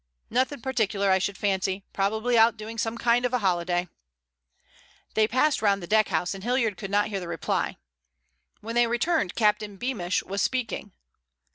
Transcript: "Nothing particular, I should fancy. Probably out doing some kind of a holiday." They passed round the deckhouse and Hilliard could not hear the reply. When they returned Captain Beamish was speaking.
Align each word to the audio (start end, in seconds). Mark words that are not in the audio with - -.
"Nothing 0.31 0.61
particular, 0.61 1.11
I 1.11 1.19
should 1.19 1.37
fancy. 1.37 1.83
Probably 1.93 2.35
out 2.35 2.57
doing 2.57 2.79
some 2.79 2.97
kind 2.97 3.23
of 3.23 3.33
a 3.35 3.37
holiday." 3.37 3.87
They 5.13 5.27
passed 5.27 5.61
round 5.61 5.83
the 5.83 5.87
deckhouse 5.87 6.33
and 6.33 6.43
Hilliard 6.43 6.75
could 6.75 6.89
not 6.89 7.09
hear 7.09 7.19
the 7.19 7.27
reply. 7.27 7.77
When 8.61 8.73
they 8.73 8.87
returned 8.87 9.35
Captain 9.35 9.77
Beamish 9.77 10.23
was 10.23 10.41
speaking. 10.41 10.91